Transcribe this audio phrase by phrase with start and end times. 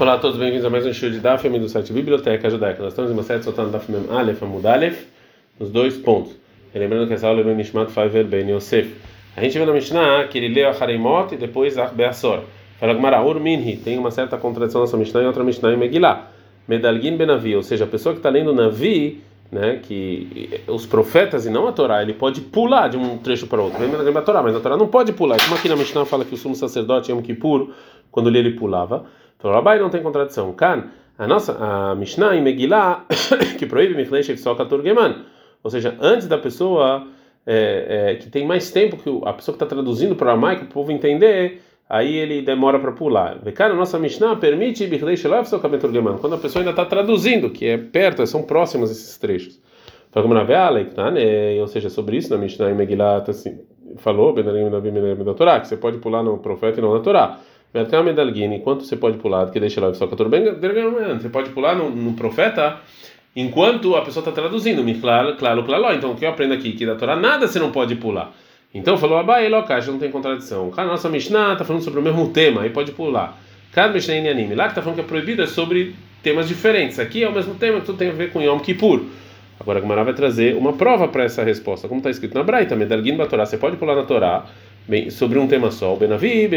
[0.00, 2.80] Olá a todos, bem-vindos a mais um show de Daf, do site Biblioteca Judaica.
[2.80, 5.06] Nós estamos em uma série soltando Daf Mem Aleph, Amud Aleph,
[5.58, 6.36] nos dois pontos.
[6.72, 8.94] E lembrando que essa aula é no Nishmat Faivel Ben Yosef.
[9.36, 12.44] A gente viu na Mishnah que ele leu a Hareimot e depois a Beasor.
[12.78, 16.30] Fala Gmara, Minhi, tem uma certa contradição nessa Mishnah e outra Mishnah em Megillah.
[16.68, 19.20] Medalgin Benavi, ou seja, a pessoa que está lendo Navi,
[19.50, 23.60] né, que os profetas e não a Torá, ele pode pular de um trecho para
[23.60, 23.80] outro.
[23.80, 25.42] Lembra da Torá, mas a Torá não pode pular.
[25.42, 27.70] Como aqui na Mishnah fala que o sumo sacerdote Yom Kippur,
[28.12, 29.06] quando ele, ele pulava.
[29.38, 30.52] Então, Rabai não tem contradição.
[30.52, 33.06] Kan, a nossa a Mishnah em Megillah,
[33.58, 35.24] que proíbe Michlei só Turgeman.
[35.62, 37.06] Ou seja, antes da pessoa
[37.46, 40.64] é, é, que tem mais tempo que a pessoa que está traduzindo para o aramaico,
[40.64, 43.38] o povo entender, aí ele demora para pular.
[43.52, 46.18] Cara, a nossa Mishnah permite Michlei só Turgeman.
[46.18, 49.60] Quando a pessoa ainda está traduzindo, que é perto, são próximos esses trechos.
[51.60, 53.60] Ou seja, sobre isso na Mishnah em Megillah tá assim,
[53.96, 57.40] falou, que você pode pular no profeta e não na Torá.
[57.74, 62.80] Enquanto você pode pular, que deixa lá só você pode pular no, no profeta
[63.36, 64.82] enquanto a pessoa está traduzindo.
[65.00, 65.94] Claro, claro, claro.
[65.94, 68.32] Então o que eu aprendo aqui que da Torá nada você não pode pular.
[68.74, 70.72] Então falou Abai Lokash, não tem contradição.
[70.76, 73.38] A nossa Mishnah está falando sobre o mesmo tema, aí pode pular.
[73.72, 76.98] Cada Mishnah em anime, lá que está falando que é proibido é sobre temas diferentes.
[76.98, 79.02] Aqui é o mesmo tema que tudo tem a ver com Yom Kippur.
[79.60, 81.88] Agora a Gemara vai trazer uma prova para essa resposta.
[81.88, 84.46] Como está escrito na Braita, Medalgin Batorá, você pode pular na Torá
[84.88, 86.48] Bem, sobre um tema só, o Benavi,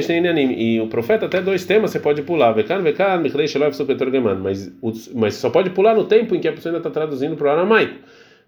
[0.58, 4.72] e o profeta até dois temas você pode pular, Vekan, Vekan, Michlei, Shelov, Supertorgeman, mas
[5.14, 7.52] mas só pode pular no tempo em que a pessoa ainda está traduzindo para o
[7.52, 7.96] aramaico.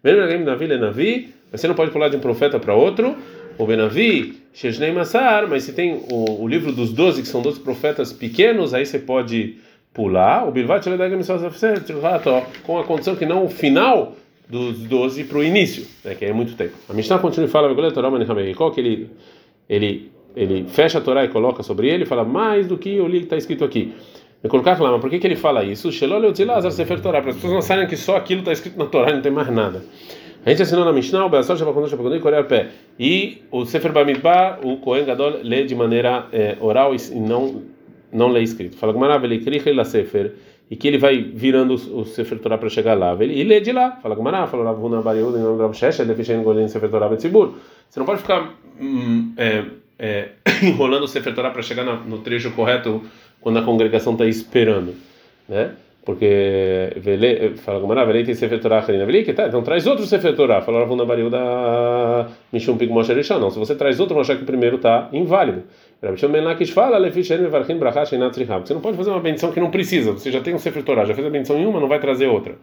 [0.01, 3.13] Benavi, Lenavi, mas você não pode pular de um profeta para outro,
[3.57, 7.59] o Benavi, Shejnei Massar, mas se tem o, o livro dos doze, que são doze
[7.59, 9.57] profetas pequenos, aí você pode
[9.93, 10.85] pular, o Bilvat,
[12.63, 14.15] com a condição que não o final
[14.47, 16.73] dos doze para o início, né, que é muito tempo.
[16.87, 17.73] A Mishnah continua e fala,
[18.55, 19.09] qual que ele
[19.69, 23.19] ele ele fecha a Torá e coloca sobre ele, fala mais do que o li
[23.19, 23.93] que está escrito aqui.
[24.43, 25.89] Me colocar clama, por que, que ele fala isso?
[25.91, 29.31] Para as pessoas não sabem que só aquilo está escrito na Torá e não tem
[29.31, 29.83] mais nada.
[30.45, 32.67] A gente assinou na Mishnah, o Beassar Shabakondô Shabakondô e Coreia Pé.
[32.99, 37.61] E o Sefer Bamidbar, o Kohen Gadol, lê de maneira é, oral e não,
[38.11, 38.75] não lê escrito.
[38.75, 40.33] Fala Gmarav, ele kricha la Sefer,
[40.69, 43.15] e que ele vai virando o Sefer Torah para chegar lá.
[43.17, 43.97] Ele, e lê de lá.
[44.03, 47.53] Fala Gmarav, fala Ravuna Bariúda, em nome ele Betzibur.
[47.89, 48.53] Você não pode ficar
[49.37, 49.63] é,
[49.99, 50.29] é,
[50.63, 53.01] enrolando o Sefer Torah para chegar no trecho correto
[53.41, 54.95] quando a congregação está esperando,
[55.47, 55.71] né?
[56.05, 56.91] Porque
[57.63, 60.61] fala Gomara, velei tem Sefer Torah que tá, então traz outro Sefer Torah.
[60.61, 64.75] Fala Ravuna da Mishum Pig Moshe Não, se você traz outro, mostrar que o primeiro
[64.75, 65.63] está inválido.
[66.01, 66.25] Você
[68.73, 70.11] não pode fazer uma bendição que não precisa.
[70.11, 72.27] Você já tem um Sefer Torah, já fez a bendição em uma, não vai trazer
[72.27, 72.55] outra.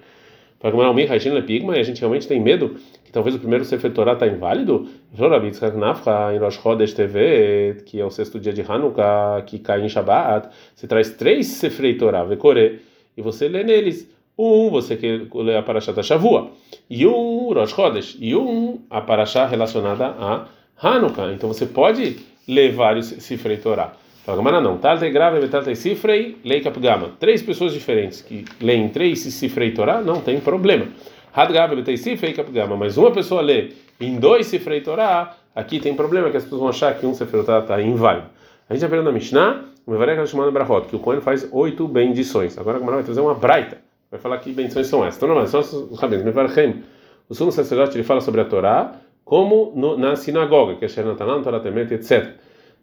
[0.61, 3.65] Para comer almi, raishin lepigma, e a gente realmente tem medo que talvez o primeiro
[3.65, 4.87] Sefer Torah está inválido?
[5.17, 10.49] em Rosh Chodesh TV, que é o sexto dia de Hanukkah, que cai em Shabbat,
[10.75, 12.83] você traz três Sefer Torah, Vekore,
[13.17, 14.07] e você lê neles.
[14.39, 16.51] Um, você que lê a Parashat Shavua,
[16.89, 21.33] e um Rosh Chodesh, e um a Parashat relacionada a Hanukkah.
[21.33, 23.93] Então você pode ler vários Sefer Torah.
[24.25, 24.77] Fala, não.
[24.77, 27.13] Talte grave, talte cifrei, lei capgama.
[27.19, 30.87] Três pessoas diferentes que leem três cifrei Torá, não tem problema.
[31.35, 32.77] Had grave, betei cifrei capgama.
[32.77, 36.69] Mas uma pessoa lê em dois cifrei Torá, aqui tem problema que as pessoas vão
[36.69, 38.27] achar que um cifrei Torá está inválido.
[38.69, 42.59] A gente aprendeu na Mishnah, o Mevarek chamando Brahot, que o Cohen faz oito bendições.
[42.59, 43.79] Agora a vai trazer uma braita.
[44.11, 45.23] Vai falar que bendições são essas.
[45.23, 46.25] Então, não, são os rabinos.
[46.25, 46.83] Mevarchem.
[47.29, 51.43] O sumo sacerdote ele fala sobre a Torá, como no, na sinagoga, que é Shernatanan,
[51.43, 52.39] Torá Temet, etc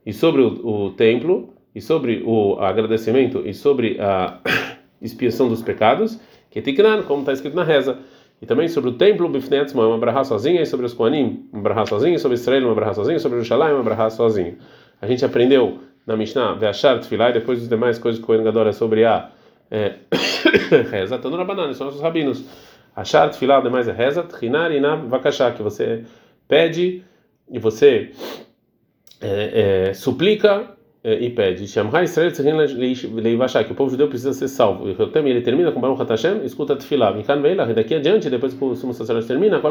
[0.07, 4.39] e sobre o, o templo, e sobre o agradecimento, e sobre a
[5.01, 6.17] expiação dos pecados,
[6.49, 6.61] que
[7.05, 7.99] como está escrito na reza.
[8.41, 11.85] E também sobre o templo, Bifnetzma, uma brahá sozinha, e sobre os Koanim, uma brahá
[11.85, 14.55] sozinha, sobre Israel, uma brahá sozinha, e sobre Jerusalém, uma brahá sozinha.
[15.01, 18.45] A gente aprendeu na Mishnah, Veachar, Tfilah, e depois as demais coisas que o Kohen
[18.45, 19.29] Gadol é sobre a
[19.69, 19.95] é,
[20.89, 22.45] reza, Tanura Banana, são nossos rabinos.
[22.95, 26.05] Achar, Tfilah, demais é reza, Tchinar, Inab, Vakashá, que você
[26.47, 27.03] pede
[27.51, 28.11] e você
[29.21, 31.63] é, é, suplica e pede.
[31.63, 31.89] Israel
[33.65, 34.89] que o povo judeu precisa ser salvo.
[34.89, 37.13] Ele termina com Baruch Hashem, escuta Tfilah.
[37.73, 39.61] Daqui adiante, depois que o sumo sacerdote termina.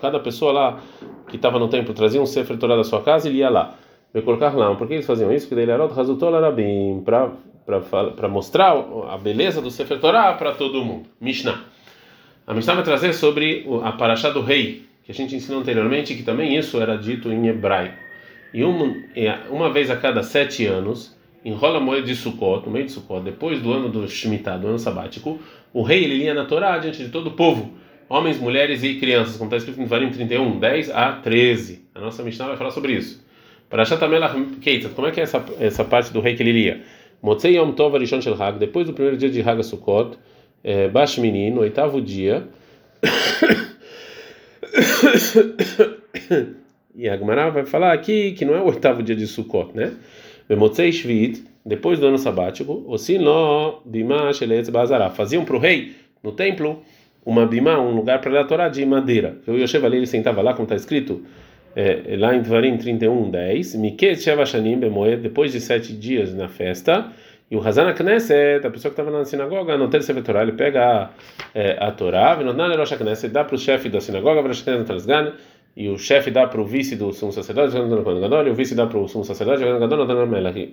[0.00, 0.80] Cada pessoa lá
[1.28, 3.74] que estava no templo trazia um Sefer Torah da sua casa e ia lá.
[4.24, 4.72] Colocar lá.
[4.76, 5.48] Por que eles faziam isso?
[5.48, 5.88] Porque ele era
[7.64, 8.72] para mostrar
[9.08, 11.08] a beleza do Sefer Torah para todo mundo.
[11.20, 11.60] Mishnah.
[12.46, 16.22] A Mishnah vai trazer sobre a paraxá do rei que a gente ensinou anteriormente, que
[16.22, 17.96] também isso era dito em hebraico.
[18.54, 18.94] E uma,
[19.50, 23.22] uma vez a cada sete anos, enrola a moeda de Sukkot, no meio de Sukkot,
[23.24, 25.40] depois do ano do Shemitah, do ano sabático,
[25.72, 27.72] o rei ele lia na Torá diante de todo o povo,
[28.08, 31.86] homens, mulheres e crianças, como está escrito em Varim 31, 10 a 13.
[31.94, 33.24] A nossa Mishnah vai falar sobre isso.
[33.70, 36.82] Para Shatamelach Keitzat, como é que é essa, essa parte do rei que ele lia?
[37.22, 40.18] Motzei Yom Tov Arishon Shel Hag, depois do primeiro dia de Hag Sukkot,
[40.62, 42.46] é, Bashmini, no oitavo dia.
[46.94, 47.16] e a
[47.50, 49.92] vai falar aqui que não é o oitavo dia de Sukkot, né?
[51.64, 53.80] Depois do ano sabático, o Sinó
[54.34, 56.82] Sheletz Bazará, faziam para o rei no templo
[57.24, 59.38] uma bimá, um lugar para a Torá de madeira.
[59.46, 61.22] Eu Yosef ali, ele sentava lá, como está escrito
[61.76, 66.48] é, lá em Dvarim 31, 10, Miket Sheva Shanim Bemoed, depois de sete dias na
[66.48, 67.12] festa,
[67.52, 70.86] e o Hazan Knesset, a pessoa que estava na sinagoga, no terceiro Torá, ele pega
[70.86, 71.10] a,
[71.54, 74.40] é, a Torá, Rosh Knesset, dá para o chefe da sinagoga,
[75.76, 78.98] e o chefe dá para o vice do sumo sacerdote, e o vice dá para
[78.98, 79.62] o sumo sacerdote,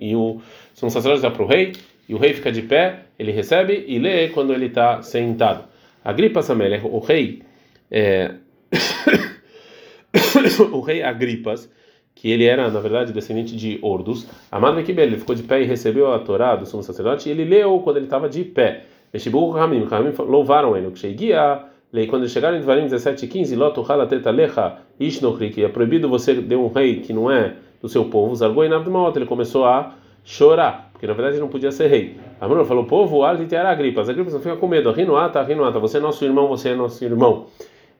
[0.00, 0.40] e o
[0.72, 1.72] sumo sacerdote dá para o rei,
[2.08, 5.64] e o rei fica de pé, ele recebe e lê quando ele está sentado.
[6.02, 7.42] Agripa Samelech, o rei,
[7.90, 8.36] é,
[10.72, 11.70] o rei Agripas,
[12.20, 15.64] que ele era, na verdade, descendente de Ordus, Amado Mekibel, ele ficou de pé e
[15.64, 18.84] recebeu a Torá do sumo sacerdote, e ele leu quando ele estava de pé.
[19.10, 21.62] Meshibu Ramim, Ramim louvaram ele, o Kshegia,
[22.10, 24.30] quando eles chegaram em Dvarim 17 e 15, Lotu Halateta
[25.00, 28.68] Ishnochri, que é proibido você ter um rei que não é do seu povo, Zargoi
[28.68, 32.18] Nabdmaot, ele começou a chorar porque na verdade ele não podia ser rei.
[32.38, 34.10] Amor falou: povo, Alti era Agripas.
[34.10, 34.92] Agripas não fica com medo.
[34.92, 37.46] Rinuata, Rinuata, você é nosso irmão, você é nosso irmão.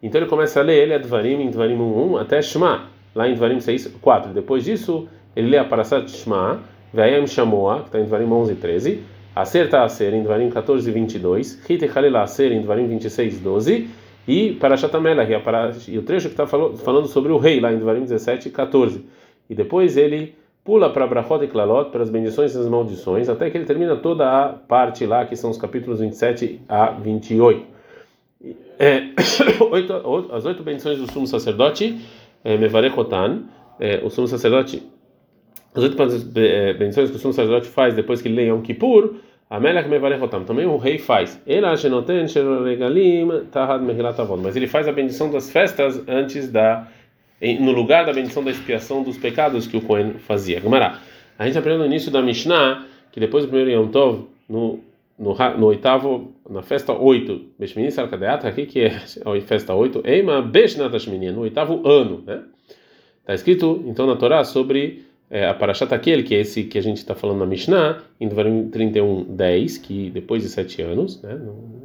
[0.03, 3.35] Então ele começa a ler, ele é Dvarim, em Dvarim 1 até Shema, lá em
[3.35, 4.33] Dvarim 6, 4.
[4.33, 6.61] Depois disso, ele lê a Parasat Shema,
[6.93, 9.03] Veayam Shamoa, que está em Dvarim 11 e 13.
[9.35, 11.62] Acerta a ser em Dvarim 14 e 22.
[11.69, 13.89] Hite Halila a ser em Dvarim 26 12.
[14.29, 15.31] E Parashat Amelach,
[15.89, 19.05] e o trecho que está falando sobre o rei, lá em Dvarim 17 e 14.
[19.49, 20.35] E depois ele
[20.65, 23.97] pula para Brachot e Klalot, para as bendições e as maldições, até que ele termina
[23.97, 27.67] toda a parte lá, que são os capítulos 27 a 28.
[28.79, 29.09] É,
[30.33, 32.01] as oito bendições do sumo sacerdote,
[32.45, 33.43] Mevarechotan,
[34.03, 34.83] o sumo sacerdote,
[35.75, 35.97] as oito
[36.79, 39.15] bendições que o sumo sacerdote faz depois que ele lê Yom Kippur,
[39.49, 41.41] Amelech Mevarechotam, também o rei faz.
[44.43, 46.87] Mas ele faz a bendição das festas antes da
[47.59, 50.63] no lugar da bendição da expiação dos pecados que o Cohen fazia.
[51.39, 54.81] A gente aprende no início da Mishnah que depois do primeiro Yom Tov, no,
[55.21, 60.41] no, no oitavo, na festa 8, Beshmini Sarkadeat, aqui que é a festa 8, Eima
[60.41, 60.91] Beshnat
[61.33, 62.43] no oitavo ano, né?
[63.21, 66.83] Está escrito então na Torá sobre é, a Parashat aquele que é esse que a
[66.83, 71.39] gente está falando na Mishnah, em Devarim 31, 10, que depois de sete anos, né,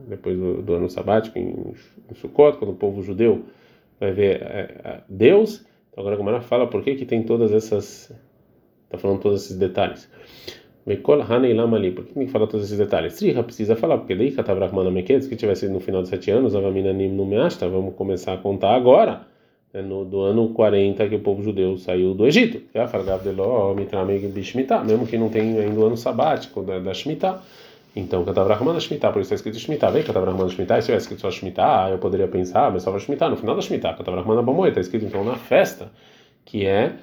[0.07, 1.73] depois do, do ano sabático, em,
[2.09, 3.43] em Sukkot, quando o povo judeu
[3.99, 5.63] vai ver é, Deus.
[5.91, 8.11] Então agora a Gomara fala por que que tem todas essas
[8.85, 10.09] está falando todos esses detalhes.
[10.85, 13.15] Mekol Haneilam ali, por que tem que falar todos esses detalhes?
[13.15, 16.93] Triha precisa falar, porque daí Katavrahmana Meketz, que tivesse no final de sete anos, Avamina
[16.93, 19.25] Nim no Meashta, vamos começar a contar agora,
[19.73, 22.61] no, do ano 40 que o povo judeu saiu do Egito.
[24.85, 27.41] Mesmo que não tenha ainda o ano sabático da, da Shemitah.
[27.95, 29.89] Então, Katavrahman Shemitah, por isso está escrito Shemitah.
[29.89, 32.99] Vem Katavrahman Shemitah, e se tivesse escrito só Shemitah, eu poderia pensar, mas só vai
[32.99, 35.91] Shemitah, no final da Shemitah, Katavrahman Abamoy, está escrito então na festa,
[36.45, 36.93] que é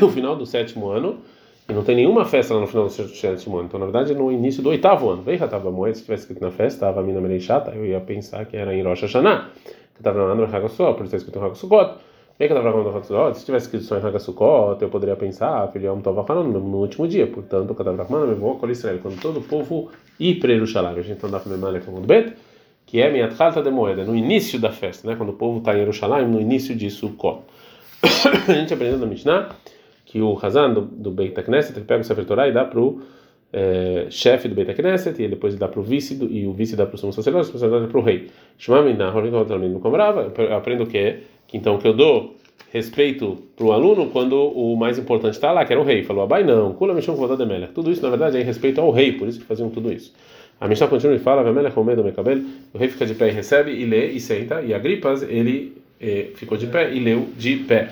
[0.00, 1.18] no final do sétimo ano,
[1.68, 3.66] e não tem nenhuma festa lá no final do sétimo ano.
[3.68, 5.22] Então, na verdade, no início do oitavo ano.
[5.22, 8.74] Vem Katavrahman, se tivesse escrito na festa, estava Mina Mereishata, eu ia pensar que era
[8.74, 9.50] em Rosh Hashanah.
[9.94, 11.94] Katavrahman Hagassó, por está escrito em Hagassukot.
[12.38, 16.76] Bem que se tivesse escrito só em Hagassukot, eu poderia pensar, filho Yom Tov no
[16.76, 17.26] último dia.
[17.26, 19.90] Portanto, Katavrahman levou a Israel, quando todo o povo
[20.20, 20.98] ir para Jerusalém.
[20.98, 22.34] A gente está andando na com o Bet,
[22.84, 25.16] que é minha tralta de moeda, no início da festa, né?
[25.16, 27.40] quando o povo está em Jerusalém, no início de Sukkot.
[28.48, 29.48] a gente aprendeu na Mishnah
[30.14, 33.00] que o Hazan do, do Beit Knesset pega o Sefer Torah e dá para o
[33.52, 36.86] é, chefe do Beit Knesset, e depois dá para o vice, e o vice dá
[36.86, 38.30] para o sumo sacerdote, o sacerdote para o rei.
[38.68, 41.16] Eu aprendo o que
[41.52, 42.36] então que eu dou
[42.72, 46.04] respeito para o aluno quando o mais importante está lá, que era o rei.
[46.04, 49.14] Falou, abai não, kula com de Tudo isso, na verdade, é em respeito ao rei,
[49.14, 50.14] por isso que faziam tudo isso.
[50.60, 52.40] A Mishnah continua e fala, Vemelech Omedo Mekabel,
[52.72, 56.28] o rei fica de pé e recebe, e lê e senta, e Agripas, ele eh,
[56.36, 57.90] ficou de pé e leu de pé.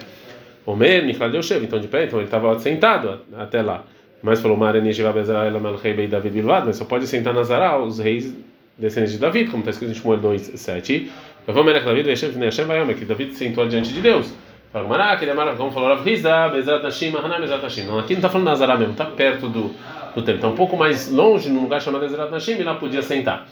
[0.64, 3.84] Omer, Michal Yoshev, então de pé, então ele estava sentado até lá.
[4.22, 7.42] Mas falou, Mareni Shiva Bezerah Elamel Rei Bei David Bilvad, mas só pode sentar na
[7.42, 8.32] Zará os reis
[8.78, 11.10] descendentes de David, como está escrito em Shmuel 2, 7.
[11.46, 14.32] Eu vou Melech David, Veshem Fnei Hashem Vayom, que David sentou diante de Deus.
[14.72, 17.82] Fala, Mará, que demara, como falou Rav Rizda, Bezat Hashim, Haná, Bezat Hashim.
[17.82, 19.70] Não, aqui não está falando Nazará mesmo, está perto do,
[20.14, 20.36] do templo.
[20.36, 23.48] Está um pouco mais longe, num lugar chamado Bezat Hashim, e lá podia sentar.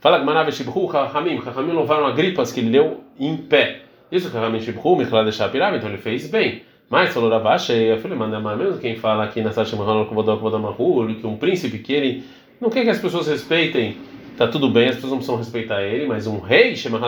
[0.00, 3.83] Fala, Gmará, Veshibhu, Hamim, Hamim louvaram a gripas que ele leu em pé.
[4.10, 6.62] Isso que Shibhu, Michla de Shapirah, então ele fez bem.
[6.88, 11.06] Mas falou Ravache, eu falei, manda mesmo quem fala aqui na Sasha Mahana Kovadok Vodamahu,
[11.14, 12.24] que um príncipe que ele
[12.60, 13.96] não quer que as pessoas respeitem
[14.36, 16.98] tá tudo bem, as pessoas não precisam respeitar ele, mas um rei chama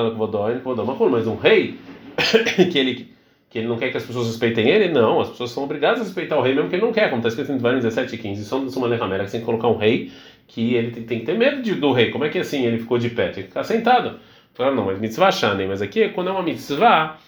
[1.10, 1.74] mas um rei
[2.70, 3.16] que ele
[3.48, 4.88] que ele não quer que as pessoas respeitem ele?
[4.88, 7.18] Não, as pessoas são obrigadas a respeitar o rei mesmo que ele não quer, como
[7.18, 8.44] está escrito em Devarim 17 e 15.
[8.44, 10.10] Só uma Lechamera, que tem que colocar um rei
[10.48, 12.10] que ele tem, que ter medo de, do rei.
[12.10, 13.28] Como é que assim ele ficou de pé?
[13.28, 14.18] Tem que ficar sentado.
[14.56, 17.18] Falaram, não, mas mitzvah shanem, mas aqui quando é uma mitzvah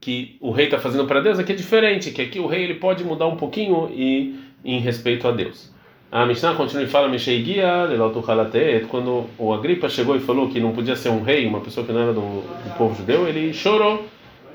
[0.00, 2.74] que o rei está fazendo para Deus, aqui é diferente, que aqui o rei ele
[2.74, 5.74] pode mudar um pouquinho e em respeito a Deus.
[6.12, 7.10] A Mishnah continua e fala,
[8.88, 11.92] quando o Agripa chegou e falou que não podia ser um rei, uma pessoa que
[11.92, 14.06] não era do, do povo judeu, ele chorou.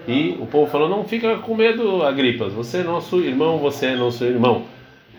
[0.08, 3.96] E o povo falou: Não fica com medo, Agripas, você é nosso irmão, você é
[3.96, 4.64] nosso irmão.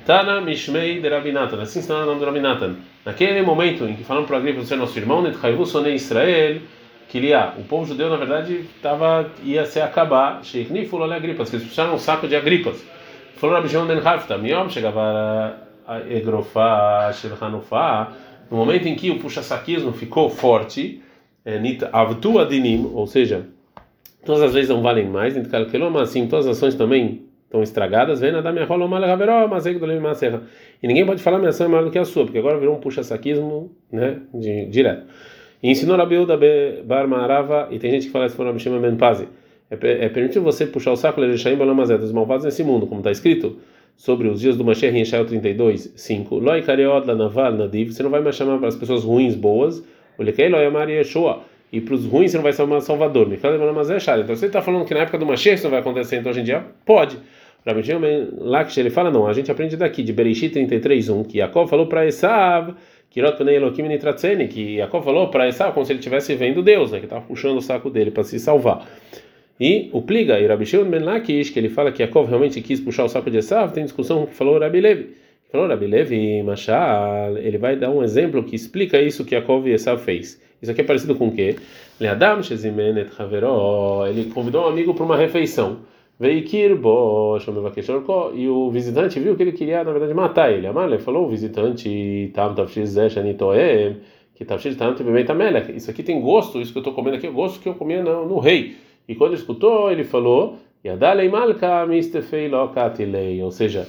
[0.05, 2.77] Tana Mishmei de Rabinatan, assim está o nome de Rabinatan.
[3.05, 6.57] Naquele momento em que falaram para Agripa: Você é nosso irmão, Nethaivu Sonei Israel,
[7.13, 10.43] que ele, ah, o povo judeu na verdade tava, ia se acabar.
[10.43, 12.83] Sheikni falou ali Agripas, que eles puxaram um saco de Agripas.
[13.37, 18.15] Falou Rabi Shimon Ben Hafta, Miom chegava a Egrofá, Shilhanufá.
[18.51, 21.03] No momento em que o puxa-saquismo ficou forte,
[21.45, 23.47] é, Nit Avtu Adinim, ou seja,
[24.25, 25.37] todas as leis não valem mais,
[26.01, 29.67] assim, todas as ações também estão estragadas, vem nada minha rola mas
[30.83, 32.75] E ninguém pode falar minha ação é maior do que a sua, porque agora virou
[32.75, 35.05] um puxa-saquismo, né, de, direto.
[35.63, 36.39] E ensinou a Bilda
[36.85, 39.29] Bar Marava, e tem gente que fala isso for Rabi Shema Ben Pazi.
[39.71, 43.11] É, é permitido você puxar o saco Lerishaim Balamazé dos malvados nesse mundo, como está
[43.11, 43.57] escrito
[43.97, 46.35] sobre os dias do Mashiach em Yeshayahu 32, 5.
[46.37, 49.83] Loi Kareod Naval Nadiv, você não vai mais chamar para as pessoas ruins boas,
[50.19, 51.43] o Lekei Loi Amari Yeshua
[51.73, 53.33] e para os ruins você não vai um salvador.
[53.33, 56.41] Então você está falando que na época do Mashiach isso não vai acontecer, então hoje
[56.41, 57.17] em dia pode.
[58.41, 61.87] Lá que ele fala, não, a gente aprende daqui, de Bereshit 33.1, que Jacob falou
[61.87, 62.75] para Esav,
[63.13, 63.21] que
[64.49, 67.59] que Jacob falou para Esav como se ele estivesse vendo Deus, né, que estava puxando
[67.59, 68.89] o saco dele para se salvar.
[69.61, 73.31] E o Pliga e Rabi que ele fala que Jacob realmente quis puxar o saco
[73.31, 75.11] de Esav, tem discussão que falou Rabi Levi.
[75.51, 79.73] Falou Rabi Levi, Machal, ele vai dar um exemplo que explica isso que Jacob e
[79.73, 80.41] Esav fez.
[80.63, 81.57] Isso aqui é parecido com o quê?
[84.09, 85.81] Ele convidou um amigo para uma refeição.
[86.19, 87.39] Veikirbo,
[88.35, 90.67] e o visitante viu que ele queria, na verdade, matar ele.
[90.67, 93.97] Amar, ele falou: o visitante, tafshiz shanitoem,
[94.35, 94.59] que tam
[95.37, 95.75] melech.
[95.75, 98.03] Isso aqui tem gosto, isso que eu estou comendo aqui é gosto que eu comia
[98.03, 98.77] no, no rei.
[99.09, 100.59] E quando ele escutou, ele falou.
[103.43, 103.87] Ou seja,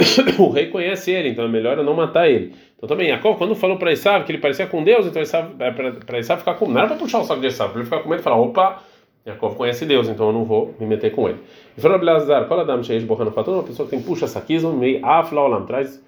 [0.38, 2.54] o rei conhece ele, então é melhor eu não matar ele.
[2.76, 6.18] Então também, Jacob, quando falou para Esav que ele parecia com Deus, então é para
[6.18, 6.66] Esav ficar com.
[6.66, 8.40] Não era para puxar o saco de Esav, para ele ficar com medo e falar:
[8.40, 8.82] opa,
[9.24, 11.38] Jacob conhece Deus, então eu não vou me meter com ele.
[11.76, 15.04] E falou Blazar, qual Adam Sheish Bohano Fator, uma pessoa que tem puxa saquismo, meio
[15.04, 16.02] afla olam, traz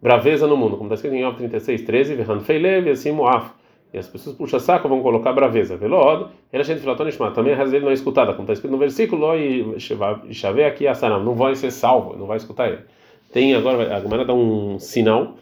[0.00, 3.50] braveza no mundo, como está escrito em Yov 36, 13, Vehan Feilev, assim Moaf.
[3.92, 5.74] E as pessoas puxa saco vão colocar braveza.
[5.74, 9.34] A gente falou, Tonishma, também a dele não é escutada, como está escrito no versículo,
[9.36, 9.76] e
[10.32, 12.80] Shavei aqui a Saram, não vai ser salvo, não vai escutar ele.
[13.32, 15.34] Tem agora, a Gemara dá um sinal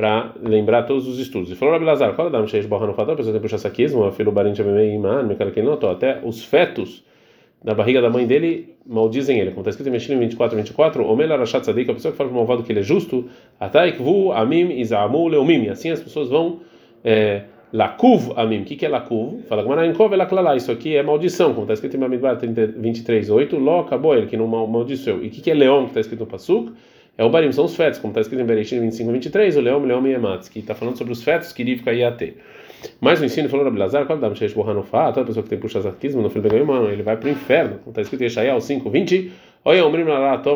[0.00, 1.50] para lembrar todos os estudos.
[1.50, 3.58] E falou Rabi Lazar, qual é o Sheish Borra no Fator, a pessoa tem puxa
[3.58, 7.04] saquismo, filho Barim Shabemei Iman, Mekarakin Noto, até os fetos
[7.62, 9.50] da barriga da mãe dele maldizem ele.
[9.50, 12.34] Como está escrito em Meshim 24, 24, Omel Arashat Sadik, a pessoa que fala para
[12.34, 13.26] o malvado que ele é justo,
[13.60, 16.60] Ataikvu Amim Izamu Leumim, assim as pessoas vão.
[17.04, 19.42] É, Lakuv Amim, o que, que é Lakuv?
[19.50, 23.80] Fala Gmarankov Elaklala, isso aqui é maldição, como está escrito em Bamidbar 23, 8, Lo
[23.80, 25.22] acabou ele que não maldiçoou.
[25.22, 26.72] E o que, que é leão, que está escrito no Pasuk?
[27.20, 29.84] É o barim, são os fetos, como está escrito em Bereshit 25 23, o leão,
[29.84, 32.38] leão e ematz, que está falando sobre os fetos que Rivka ia ter.
[32.98, 35.58] Mas o ensino falou Rabi Lazar, qual dá Shesh Bohan no toda pessoa que tem
[35.58, 38.24] puxa zarquismo no filho de mano, ele vai para o inferno, como está escrito em
[38.24, 39.32] Yeshayahu 5 20,
[39.66, 40.06] olha o Mrim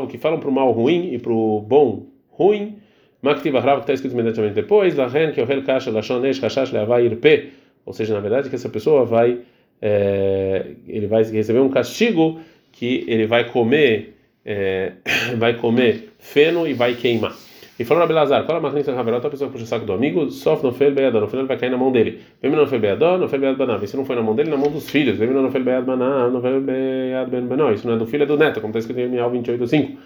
[0.09, 2.79] que falam para o mal ruim e para o bom ruim,
[3.21, 6.41] Maktiv Ahrav, que está escrito imediatamente depois, Lahen, que é o Hel Kasha, Lashon Esh,
[6.41, 7.53] Hashash, Leavai Irpe,
[7.85, 9.41] ou seja, na verdade, que essa pessoa vai,
[9.83, 12.41] é, ele vai receber um castigo
[12.73, 14.14] que ele vai comer
[14.45, 14.93] é,
[15.37, 17.35] vai comer feno e vai queimar.
[17.77, 20.31] E falou Abelazar, qual a máquina de Haverot, a pessoa puxa o saco do amigo,
[20.31, 22.21] sofre no fel beador, no ele vai cair na mão dele.
[22.41, 23.83] Vem no fel beador, no fel bead banav.
[23.83, 25.19] E se não foi na mão dele, na mão dos filhos.
[25.19, 27.75] Vem no fel bead banav, no fel bead ben.
[27.75, 29.97] Isso não é do filho, é do neto, como está escrito em Irmial 28.5.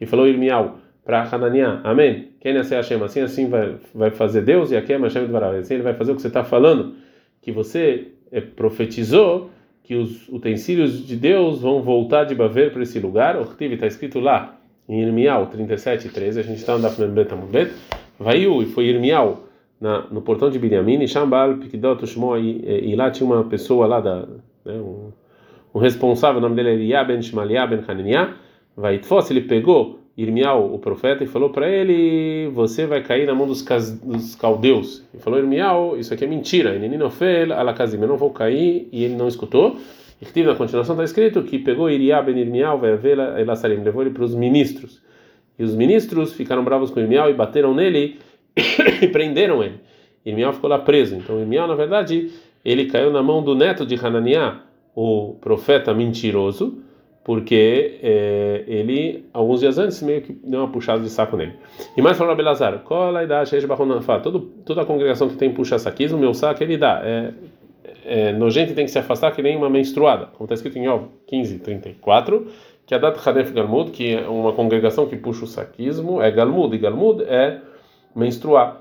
[0.00, 2.28] E falou Irmial para Hananiah, amém.
[2.40, 5.74] Quem nasce Hashem, assim assim vai, vai fazer Deus e aqui é Hashem de Assim
[5.74, 6.94] ele vai fazer o que você está falando,
[7.42, 9.50] que você é, profetizou
[9.88, 13.36] que os utensílios de Deus vão voltar de Baver para esse lugar.
[13.36, 16.40] O Rtiv está escrito lá em Irmial 37, 13.
[16.40, 17.72] A gente está andando no Betamubet.
[18.18, 19.44] Vaiu e foi Irmial
[19.80, 21.02] na, no portão de Binyamin.
[21.02, 22.60] E Shambal, Pikidot, Shmoy.
[22.66, 24.28] E lá tinha uma pessoa lá, da,
[24.62, 25.10] né, um,
[25.74, 28.34] um, responsável, o nome dele é Eliá ben Shmaliá ben Hananiah.
[28.76, 33.46] Vaitfos, ele pegou Irmial, o profeta, e falou para ele: Você vai cair na mão
[33.46, 33.62] dos,
[34.02, 35.04] dos caldeus.
[35.14, 36.74] E falou: Irmial, isso aqui é mentira.
[36.74, 38.88] Eu não vou cair.
[38.90, 39.76] E ele não escutou.
[40.20, 44.10] E na continuação está escrito que pegou Iriá ben Irmial, vai ver Elassarim, levou ele
[44.10, 45.00] para os ministros.
[45.56, 48.18] E os ministros ficaram bravos com Irmial e bateram nele
[49.00, 49.76] e prenderam ele.
[50.26, 51.14] Irmial ficou lá preso.
[51.14, 52.32] Então, Irmial, na verdade,
[52.64, 54.62] ele caiu na mão do neto de Hananiah,
[54.96, 56.82] o profeta mentiroso
[57.28, 61.52] porque é, ele, alguns dias antes, meio que deu uma puxada de saco nele.
[61.94, 63.44] E mais falou Belazar, cola dá,
[64.22, 67.02] todo toda a congregação que tem puxa-saquismo, meu saco ele dá.
[67.04, 67.34] É,
[68.06, 71.08] é, nojento tem que se afastar que nem uma menstruada, como está escrito em Ov
[71.26, 72.46] 15, 34,
[72.86, 76.74] que a data Hadef Galmud, que é uma congregação que puxa o saquismo, é Galmud,
[76.74, 77.58] e Galmud é
[78.16, 78.80] menstruar.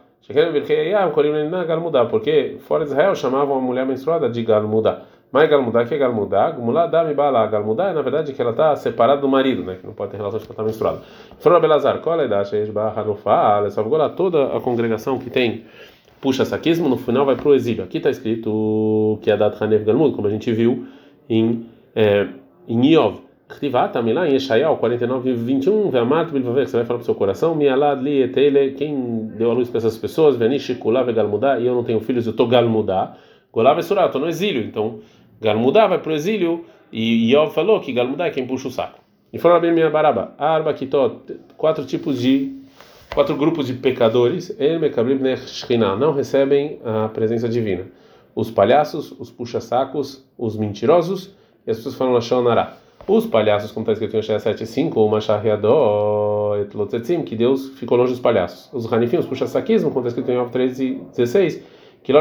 [2.10, 5.04] Porque fora de Israel chamavam a mulher menstruada de Galmuda.
[5.32, 6.52] Mas Galmudá, que é Galmudá?
[6.52, 7.46] Gumulá me bala.
[7.48, 9.78] Galmudá é na verdade que ela está separada do marido, né?
[9.80, 11.02] Que não pode ter relação porque ela está menstruada.
[11.40, 12.52] Fora Belazar, qual é a idade?
[12.56, 15.66] Ela só toda a congregação que tem
[16.22, 17.84] puxa saquismo, no final vai para o exílio.
[17.84, 20.88] Aqui está escrito que é a data Hanev Galmud, como a gente viu
[21.30, 21.66] em,
[21.96, 22.28] é,
[22.68, 23.28] em Iov.
[23.94, 27.16] Também lá em Eshayahu 49 e 21, Ve'amat bilvaver, você vai falar para o seu
[27.16, 31.66] coração, Mialad li etele, quem deu a luz para essas pessoas, Venish kulav galmudá, e
[31.66, 33.16] eu não tenho filhos, eu estou galmudá,
[33.54, 35.00] Golav surá, estou no exílio, então
[35.42, 39.00] galmudá vai para o exílio, e Yov falou que galmudá é quem puxa o saco.
[39.32, 41.22] E foram abrir minha baraba, arba, kitó,
[41.58, 42.56] quatro tipos de,
[43.14, 44.56] quatro grupos de pecadores,
[46.00, 47.86] não recebem a presença divina.
[48.34, 52.78] Os palhaços, os puxa-sacos, os mentirosos, e as pessoas falam Lashon Nará.
[53.08, 54.98] Os palhaços, como está escrito em Oshaya 7.5,
[55.66, 58.70] o Etlotzetzim, que Deus ficou longe dos palhaços.
[58.74, 61.62] Os Hanifim, os puxa-saquismo, como está escrito em Ov 13.16,
[62.08, 62.14] que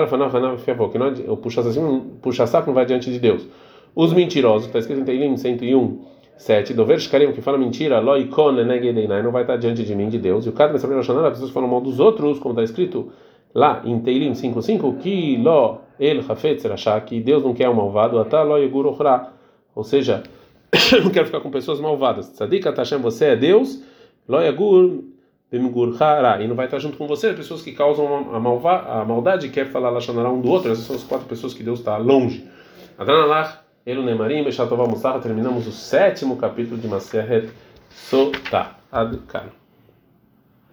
[0.72, 1.36] que o
[2.16, 3.46] puxa-saco não vai diante de Deus.
[3.94, 6.00] Os mentirosos, está escrito em Teilim 101,
[6.36, 10.18] 7, Dover Shkarim, que fala mentira, Loikon Negedeinai, não vai estar diante de mim, de
[10.18, 10.44] Deus.
[10.44, 13.12] E o Kadme Sabrina Shonara, as pessoas falam mal dos outros, como está escrito
[13.54, 18.18] lá em Teilim 5.5, que Lo El Hafetz Rashá, que Deus não quer o malvado,
[18.18, 18.86] Atá Lo Yegur
[19.74, 20.24] Ou seja,
[21.02, 22.28] não quero ficar com pessoas malvadas.
[22.30, 23.82] Tzadik Hashem, você é Deus,
[24.28, 25.15] Loyagur Bimgurhara,
[25.52, 29.50] e não vai estar junto com você pessoas que causam a, malva, a maldade e
[29.50, 30.72] quer falar Lashonará um do outro.
[30.72, 32.48] Essas são as quatro pessoas que Deus está longe.
[32.98, 37.50] Adranalach, Elu Nemarim, Meshatová Musar, terminamos o sétimo capítulo de Maseret
[37.90, 38.76] Sotah.
[38.90, 39.65] Adkan.